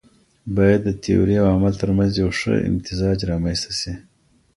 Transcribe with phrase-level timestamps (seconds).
[0.55, 3.93] بايد د تيوري او عمل ترمنځ يو ښه امتزاج رامنځته سي.